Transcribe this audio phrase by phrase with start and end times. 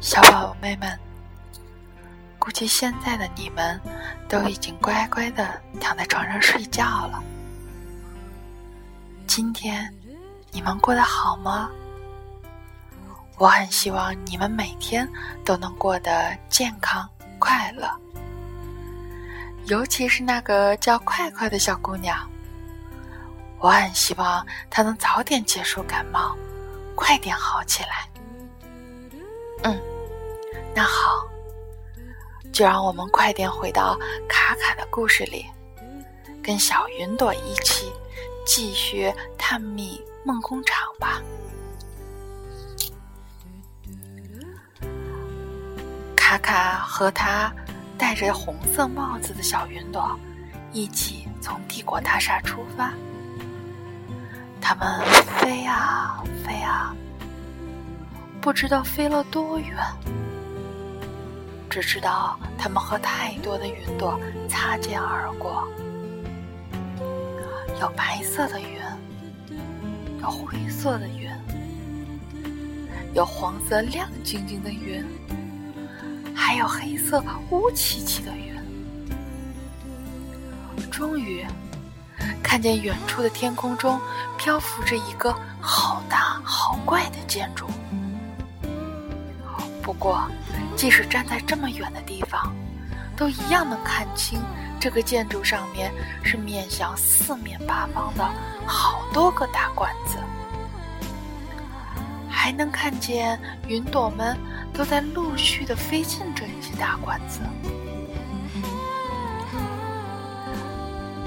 [0.00, 0.98] 小宝贝们，
[2.38, 3.80] 估计现在的你们
[4.28, 7.22] 都已经乖乖的躺在床上睡觉了。
[9.26, 9.92] 今天
[10.52, 11.68] 你们过得好吗？
[13.38, 15.06] 我很希望你们每天
[15.44, 17.06] 都能过得健康
[17.38, 17.90] 快乐，
[19.66, 22.16] 尤其是那个叫快快的小姑娘。
[23.58, 26.34] 我很希望她能早点结束感冒，
[26.94, 28.08] 快点好起来。
[29.62, 29.80] 嗯，
[30.74, 31.26] 那好，
[32.52, 35.46] 就让我们快点回到卡卡的故事里，
[36.42, 37.92] 跟小云朵一起
[38.44, 41.20] 继续探秘梦工厂吧。
[46.16, 47.52] 卡卡和他
[47.96, 50.18] 戴着红色帽子的小云朵
[50.72, 52.92] 一起从帝国大厦出发。
[54.60, 55.00] 他们
[55.40, 56.92] 飞啊飞啊，
[58.46, 59.76] 不知道飞了多远，
[61.68, 64.16] 只知道他们和太多的云朵
[64.48, 65.66] 擦肩而过。
[67.80, 68.78] 有白色的云，
[70.20, 71.28] 有灰色的云，
[73.14, 75.04] 有黄色亮晶晶的云，
[76.32, 78.54] 还有黑色乌漆漆的云。
[80.88, 81.44] 终于。
[82.44, 84.00] 看见远处的天空中
[84.38, 87.66] 漂浮着一个好大好怪的建筑。
[89.86, 90.28] 不过，
[90.74, 92.52] 即使站在这么远的地方，
[93.16, 94.40] 都一样能看清
[94.80, 95.92] 这个建筑上面
[96.24, 98.28] 是面向四面八方的
[98.66, 100.18] 好多个大管子，
[102.28, 104.36] 还能看见云朵们
[104.74, 107.38] 都在陆续的飞进这些大管子。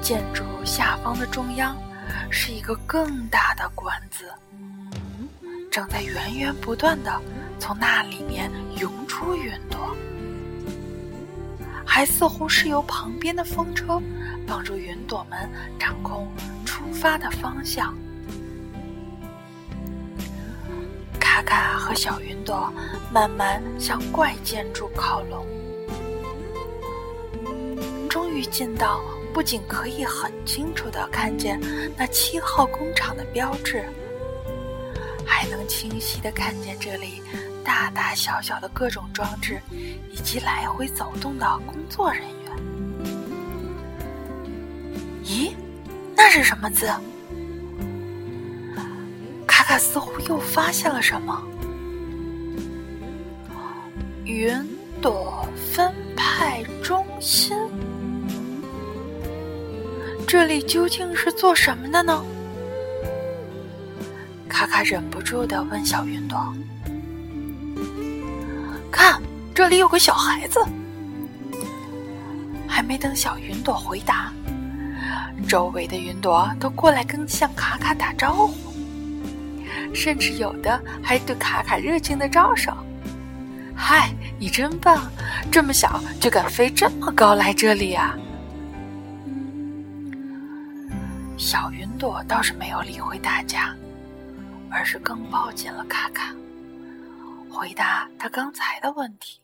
[0.00, 1.76] 建筑下方的中央
[2.30, 4.32] 是一个更大的管子，
[5.70, 7.20] 正在源源不断的
[7.58, 9.96] 从那里面涌出云朵，
[11.84, 14.00] 还似乎是由旁边的风车
[14.46, 16.28] 帮助云朵们掌控
[16.64, 17.96] 出发的方向。
[21.18, 22.72] 卡卡和小云朵
[23.12, 25.46] 慢慢向怪建筑靠拢，
[28.08, 29.00] 终于进到。
[29.34, 31.60] 不仅可以很清楚的看见
[31.94, 33.84] 那七号工厂的标志，
[35.26, 37.20] 还能清晰的看见这里
[37.66, 39.60] 大大小小的各种装置，
[40.12, 42.56] 以及来回走动的工作人员。
[45.24, 45.50] 咦，
[46.14, 46.88] 那是什么字？
[49.48, 51.42] 卡卡似乎又发现了什么。
[54.24, 54.64] 云
[55.02, 55.44] 朵
[55.74, 57.56] 分派中心。
[60.26, 62.24] 这里究竟是做什么的呢？
[64.48, 66.54] 卡卡忍不住的问小云朵
[68.96, 69.20] ：“看，
[69.54, 70.58] 这里有个小孩子。”
[72.66, 74.32] 还没等小云朵回答，
[75.46, 78.54] 周围的云朵都过来跟向卡卡打招呼，
[79.94, 82.72] 甚至有的还对卡卡热情的招手
[83.76, 85.10] ：“嗨，你真棒，
[85.50, 88.16] 这么小就敢飞这么高来这里啊！”
[91.38, 93.74] 小云朵倒是没有理会大家，
[94.70, 96.34] 而是更抱紧了卡卡，
[97.56, 99.40] 回答他刚才的问题。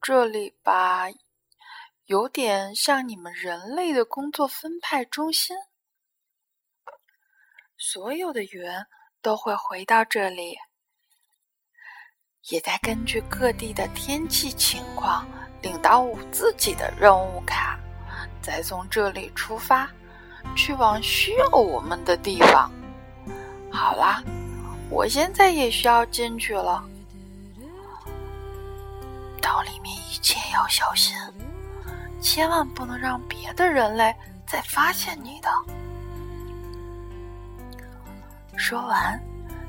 [0.00, 1.06] 这里吧，
[2.04, 5.56] 有点像你们人类的工作分派中心，
[7.76, 8.62] 所有的云
[9.20, 10.56] 都会回到这里，
[12.50, 15.26] 也在根据各地的天气情况
[15.60, 17.80] 领到自己的任务卡。
[18.40, 19.90] 再从这里出发，
[20.56, 22.70] 去往需要我们的地方。
[23.72, 24.22] 好啦，
[24.92, 26.84] 我现在也需要进去了。
[29.40, 31.16] 到里面一切要小心，
[32.20, 34.14] 千万不能让别的人类
[34.46, 35.48] 再发现你的。
[38.58, 39.18] 说完，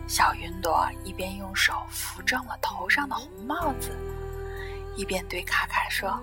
[0.10, 3.98] 小云朵一边用手扶正了头上的红帽子，
[4.98, 6.22] 一边对卡卡说。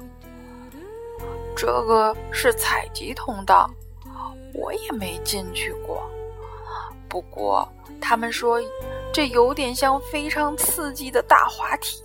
[1.57, 3.69] 这个是采集通道，
[4.53, 6.07] 我也没进去过。
[7.11, 7.69] 不过
[8.01, 8.59] 他们说，
[9.13, 12.01] 这有点像非常刺激的大滑梯。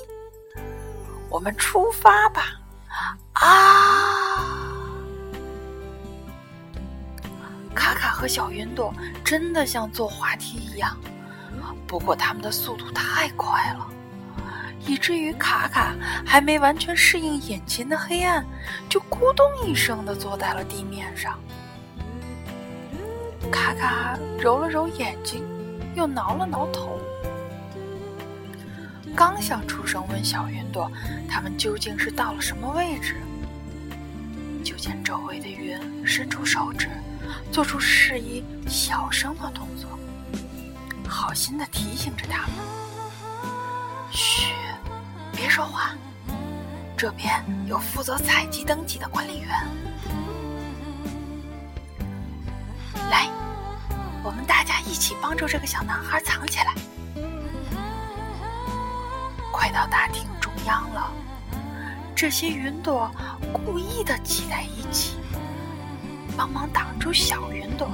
[1.29, 2.59] 我们出发吧！
[3.33, 4.57] 啊！
[7.75, 8.91] 卡卡和小云朵
[9.23, 10.97] 真的像坐滑梯一样，
[11.85, 13.87] 不过他们的速度太快了。
[14.87, 15.93] 以至于卡卡
[16.25, 18.45] 还没完全适应眼前的黑暗，
[18.89, 21.39] 就咕咚一声的坐在了地面上。
[23.55, 25.41] 卡卡揉了揉眼睛，
[25.95, 26.99] 又挠了挠头。
[29.15, 30.91] 刚想出声问小云朵，
[31.29, 33.15] 他们究竟是到了什么位置，
[34.61, 36.89] 就见周围的云伸出手指，
[37.49, 39.89] 做出示意小声的动作，
[41.07, 42.51] 好心的提醒着他们
[44.11, 44.53] ：“嘘，
[45.31, 45.95] 别说话，
[46.97, 49.49] 这边有负责采集登记的管理员。
[54.25, 56.73] 我们大家一起帮助这个小男孩藏起来。”
[59.53, 61.13] 快到大厅中央了，
[62.15, 63.11] 这些云朵
[63.53, 65.17] 故意的挤在一起，
[66.35, 67.87] 帮忙挡住小云朵，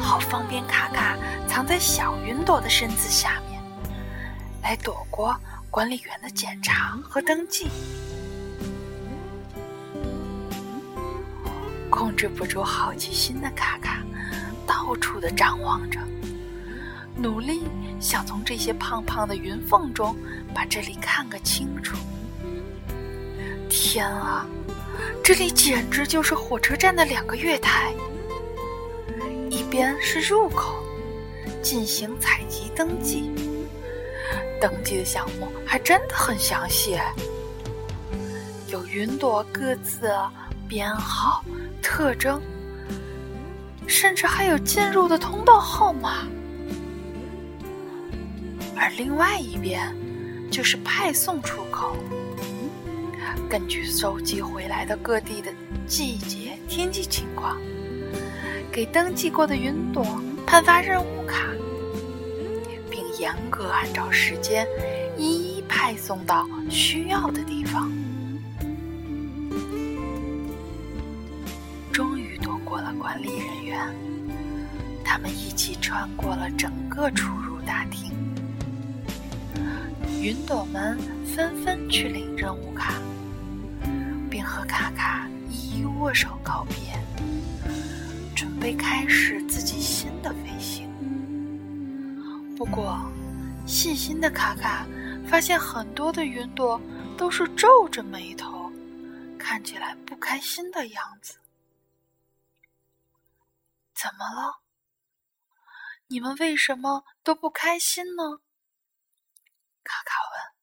[0.00, 1.16] 好方便卡卡
[1.48, 3.62] 藏在小云朵的身子下面，
[4.62, 5.34] 来躲过
[5.70, 7.70] 管理员的检查和登记。
[11.88, 14.03] 控制不住好奇心的卡卡，
[14.66, 15.98] 到处的张望着。
[17.16, 17.62] 努力
[18.00, 20.16] 想从这些胖胖的云缝中
[20.52, 21.96] 把这里看个清楚。
[23.68, 24.46] 天啊，
[25.22, 27.92] 这里简直就是火车站的两个月台。
[29.50, 30.74] 一边是入口，
[31.62, 33.30] 进行采集登记，
[34.60, 36.98] 登记的项目还真的很详细，
[38.66, 40.10] 有云朵各自
[40.68, 41.44] 编号、
[41.80, 42.42] 特征，
[43.86, 46.26] 甚至还有进入的通道号码。
[48.76, 49.94] 而另外一边，
[50.50, 51.96] 就是派送出口。
[53.48, 55.52] 根据收集回来的各地的
[55.86, 57.56] 季节、天气情况，
[58.72, 60.04] 给登记过的云朵
[60.44, 61.46] 颁发任务卡，
[62.90, 64.66] 并严格按照时间
[65.16, 67.92] 一一派送到需要的地方。
[75.14, 78.12] 他们一起穿过了整个出入大厅。
[80.20, 82.94] 云朵们纷纷去领任务卡，
[84.28, 86.76] 并和卡卡一一握手告别，
[88.34, 90.90] 准备开始自己新的飞行。
[92.56, 93.00] 不过，
[93.64, 94.84] 细心的卡卡
[95.28, 96.80] 发现很多的云朵
[97.16, 98.68] 都是皱着眉头，
[99.38, 101.36] 看起来不开心的样子。
[103.94, 104.63] 怎么了？
[106.06, 108.22] 你们为什么都不开心呢？
[109.82, 110.54] 卡卡问。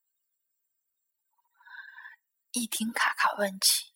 [2.51, 3.91] 一听卡卡问起，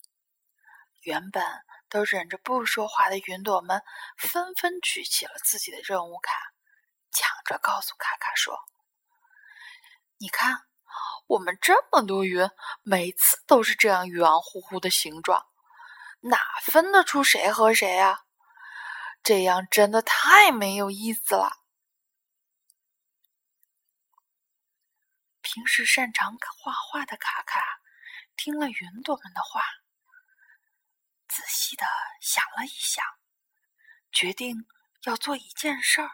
[1.02, 1.44] 原本
[1.88, 3.84] 都忍着不说话的云朵们
[4.18, 6.32] 纷纷举起了自己的任务卡，
[7.12, 8.58] 抢着告诉卡卡说
[10.18, 10.66] ：“你看，
[11.28, 12.50] 我们这么多云，
[12.82, 15.46] 每次都是这样圆乎乎的形状，
[16.22, 18.25] 哪分得出谁和谁啊？
[19.26, 21.58] 这样真的太没有意思了。”
[25.42, 27.60] 平时擅长画画的卡卡，
[28.36, 29.62] 听了云朵们的话，
[31.28, 31.86] 仔细的
[32.22, 33.04] 想了一想，
[34.12, 34.68] 决定
[35.06, 36.12] 要做一件事儿。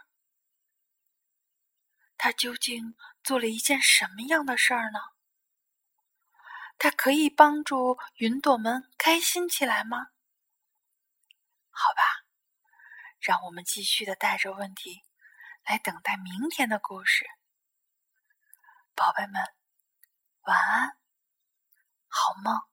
[2.18, 5.00] 他究竟做了一件什么样的事儿呢？
[6.78, 10.08] 他可以帮助云朵们开心起来吗？
[11.72, 12.02] 好吧，
[13.22, 15.04] 让我们继续的带着问题，
[15.64, 17.26] 来等待明天的故事。
[18.96, 19.42] 宝贝们，
[20.42, 20.98] 晚安，
[22.08, 22.71] 好梦。